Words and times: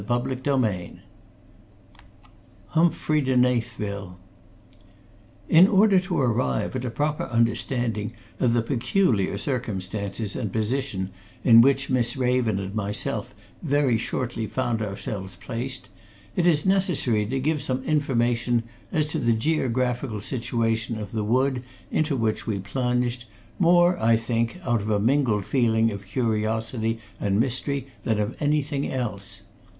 CHAPTER 0.07 0.31
XVII 0.35 0.99
HUMFREY 2.69 3.21
DE 3.21 3.35
KNAYTHVILLE 3.37 4.17
In 5.47 5.67
order 5.67 5.99
to 5.99 6.17
arrive 6.19 6.75
at 6.75 6.83
a 6.85 6.89
proper 6.89 7.25
understanding 7.25 8.11
of 8.39 8.53
the 8.53 8.63
peculiar 8.63 9.37
circumstances 9.37 10.35
and 10.35 10.51
position 10.51 11.11
in 11.43 11.61
which 11.61 11.91
Miss 11.91 12.17
Raven 12.17 12.57
and 12.57 12.73
myself 12.73 13.35
very 13.61 13.95
shortly 13.99 14.47
found 14.47 14.81
ourselves 14.81 15.35
placed, 15.35 15.91
it 16.35 16.47
is 16.47 16.65
necessary 16.65 17.23
to 17.27 17.39
give 17.39 17.61
some 17.61 17.83
information 17.83 18.63
as 18.91 19.05
to 19.05 19.19
the 19.19 19.33
geographical 19.33 20.19
situation 20.21 20.97
of 20.99 21.11
the 21.11 21.23
wood 21.23 21.61
into 21.91 22.15
which 22.15 22.47
we 22.47 22.57
plunged, 22.57 23.25
more 23.59 23.99
I 23.99 24.17
think, 24.17 24.57
out 24.65 24.81
of 24.81 24.89
a 24.89 24.99
mingled 24.99 25.45
feeling 25.45 25.91
of 25.91 26.05
curiosity 26.07 26.97
and 27.19 27.39
mystery 27.39 27.85
than 28.01 28.17
of 28.17 28.35
anything 28.41 28.91
else. 28.91 29.43